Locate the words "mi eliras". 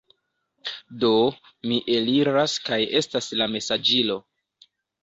1.69-2.59